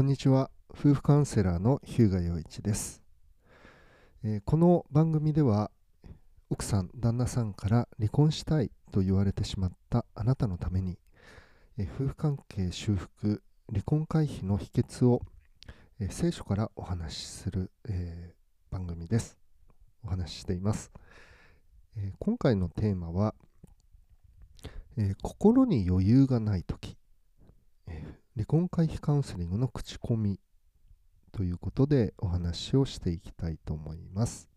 [0.00, 0.50] こんにちは。
[0.70, 3.02] 夫婦カウンセラーの日向洋一です、
[4.24, 5.70] えー、この番組では
[6.48, 10.96] 奥さん旦那さんから離婚したいと言われてしまったあなたのために、
[11.76, 15.20] えー、夫婦関係修復離婚回避の秘訣を、
[16.00, 18.32] えー、聖書からお話しする、え
[18.70, 19.36] 番組です。
[20.02, 20.90] お話ししています、
[21.98, 23.34] え今回のテーマは、
[24.96, 26.96] え心に余裕がない時、
[27.86, 30.38] え離婚回避カウンセリングの口コミ
[31.32, 34.48] ということでお話をしていきたいと思います。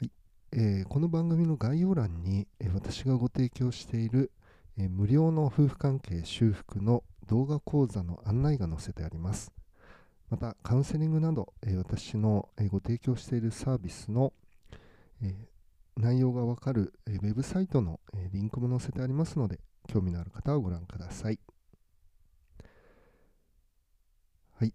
[0.00, 0.10] はい
[0.52, 4.32] えー、この番組の概要欄に、えー、私がご提供している、
[4.76, 9.52] えー、無料の夫婦関係修復の動画講座の案内が載せてあります。
[10.28, 14.32] また、カウンセリングなど、え私の、えご提供しているサービスの、
[15.22, 15.46] え
[16.02, 18.00] 内容がわかる、ウェブサイトの、
[18.32, 21.38] リンクも載せてありますので、興味のある方はご覧ください。
[24.58, 24.74] はい。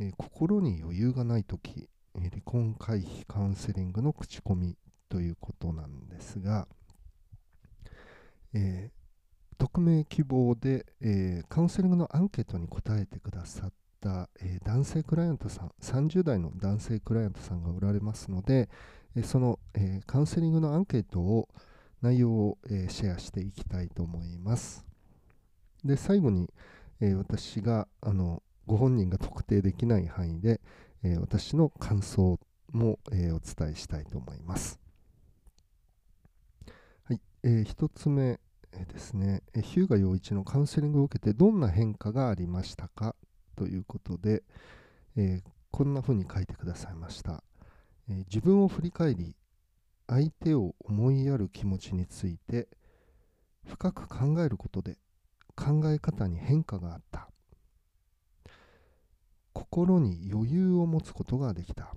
[0.00, 4.76] えー、心に余裕がないとき、離婚回避カウンセリングの口コミ
[5.08, 6.66] ということなんですが、
[8.54, 18.68] えー、匿名希望で、えカウンセリングのアンケートに答えてくださった、え男性クライアントさん、30代の男性クライアントさんがおられますので、
[19.16, 21.48] えその、えカウンセリングのアンケートを、
[22.02, 24.84] 内容を、え、シェアしていきたいと思います。
[25.84, 26.50] で、最後に、
[27.00, 30.60] え、私があのご本人が特定できない範囲で、
[31.02, 32.40] え、私の感想
[32.72, 34.80] も、えお伝えしたいと思います。
[37.04, 38.40] はい、えー、1つ目、
[38.88, 43.14] ですね、え日向陽一のカウンセリングを受けてどんな変化がありましたか？
[43.56, 44.42] ということで、
[45.16, 47.44] えこんなふうに書いてくださいました。
[48.08, 49.34] え自分を振り返り
[50.06, 52.68] 相手を思いやる気持ちについて
[53.66, 54.98] 深く考えることで
[55.56, 57.28] 考え方に変化があった。
[59.52, 61.94] 心に余裕を持つことができた。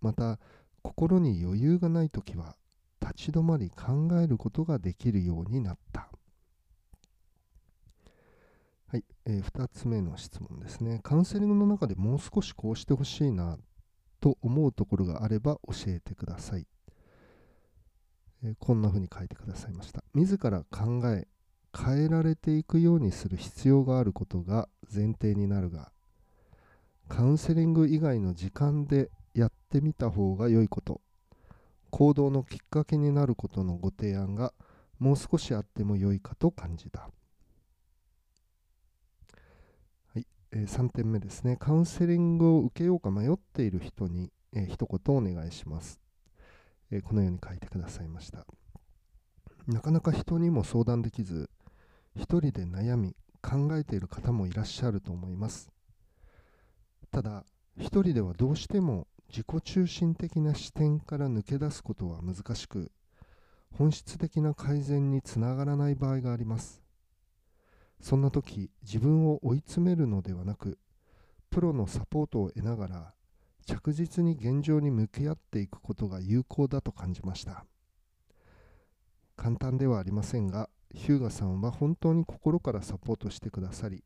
[0.00, 0.38] また
[0.82, 2.54] 心に余裕がない時は
[3.00, 6.08] 立ち止まり考えることができるようになった。
[8.90, 11.00] はい、えー、2つ目の質問ですね。
[11.02, 13.58] カウンセリングの中でもう少しこうしてほしいな
[14.20, 16.66] と思うところがあれば教えてください。
[18.44, 20.02] えー、こんな風に書いてくださいました。
[20.14, 21.26] 自ら考え、
[21.76, 25.92] 変えられていくようにする必要があることが前提になるが、
[27.08, 31.00] カウンセリング以外の時間でやってみた方が良いこと、
[31.90, 34.52] 行動のきっかけになることのご提案が
[34.98, 37.08] もう少しあっても良いかと感じた。
[40.58, 41.56] えー、3点目ですね。
[41.56, 46.00] カウンセリングを受けようか迷っている人に、えー、一言お願いします、
[46.90, 48.44] えー、このように書いてくださいました。
[49.68, 51.48] なかなか人にも相談できず、
[52.16, 55.70] 一人で悩み、考えている方もいらっしゃると思います。
[57.12, 57.44] ただ、
[57.76, 62.90] 一人ではどうしても自己中心的な視点から抜け出すことは難しく、
[63.74, 66.87] 本質的な改善につながらない場合があります。
[68.00, 70.78] そんな時自分を追い詰めるのではなく
[71.50, 73.14] プロのサポートを得ながら
[73.66, 77.64] 着実に現状に向き合っていくことが有効だと感じました
[79.36, 84.02] 簡単ではありませんが日向さんは本当に心からサポートしてくださり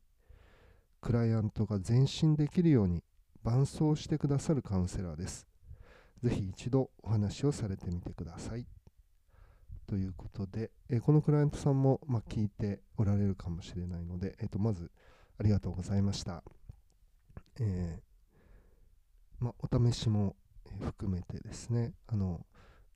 [1.01, 3.03] クライアントが前進できるように
[3.43, 5.47] 伴走してくださるカウンセラーです
[6.23, 8.65] ぜひ一度お話をされてみてください。
[9.87, 14.91] ということで、え、このクライアントさんも、ま、聞いておられるかもしれないので、えー、とまず
[15.39, 16.43] ありがとうございました。
[17.59, 20.35] えー、ま、お試しも
[20.79, 22.45] 含めてですね、あの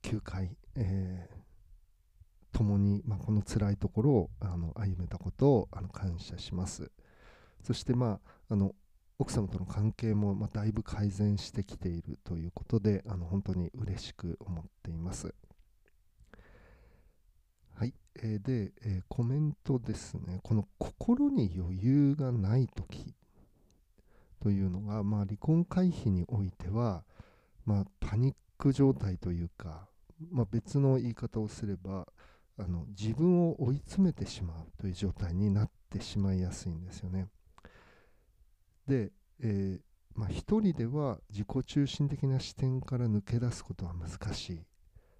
[0.02, 6.90] 9回、えー、共に、まあ、この辛いところをあの歩めたことをあの感謝します。
[7.62, 8.74] そして、まあ、あの
[9.18, 15.34] 奥様との関係も、ま、だいぶ改善してきているということであの本当に嬉しく思っています。
[18.22, 20.40] え、で、え、コメントですね。
[20.42, 23.14] この心に余裕がないとき
[24.40, 27.04] というのが、まあ、離婚回避においては、
[27.64, 29.88] まあ、パニック状態というか、
[30.30, 32.06] まあ、別の言い方をすれば
[32.58, 37.28] あの自分を追い詰めてしまうという状態になってしまいやすいんですよね。
[38.86, 39.80] で、えー
[40.14, 44.60] まあ、一人では自己中心的な視点から抜け出すことは難しい。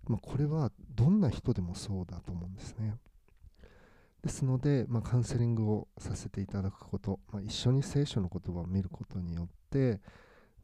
[0.08, 2.96] まあ、これはどんな人でもそうだと思うんですね。
[4.22, 10.00] ですので、まあ、カウンセリングをさせていただくこと、まあ、一緒に聖書の言葉を見ることによって、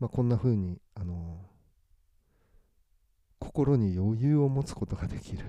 [0.01, 1.39] まあ、こんな風にあの
[3.39, 5.45] 心に余裕を持つことができる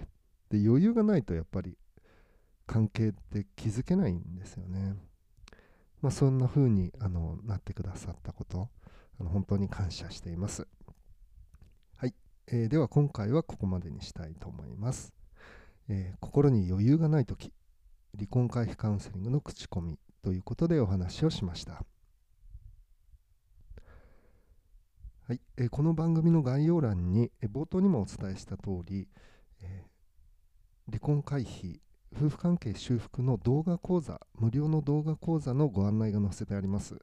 [0.50, 1.78] で余裕がないとやっぱり
[2.68, 4.96] 関係って気づけないんですよね。
[6.02, 8.70] まあ、そんな風にあになってくださったこと
[9.20, 10.68] あの本当に感謝しています。
[12.48, 15.14] えー、では今回はここまでにしたいと思います。
[15.90, 17.52] えー、心に余裕がない時
[18.16, 21.84] 離婚回避カウンセリングの口コミということでお話をしました。
[25.28, 29.08] はい、えー、この番組の概要欄に、えー、冒頭にもお伝えした通り、
[29.62, 31.80] えー、離婚回避
[32.16, 37.02] 夫婦関係修復の動画講座無料の動画講座のご案内が載せてあります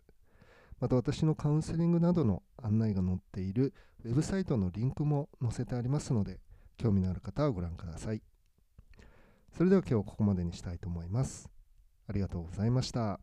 [0.83, 3.73] また私のカウンセリングなどの案内が載っている
[4.05, 6.41] ウェブサイトのリンクも載せてありますので
[6.77, 8.23] 興味のある方はご覧ください
[9.57, 11.49] それでは今日はここまでにしたいと思います
[12.09, 13.21] ありがとうございました。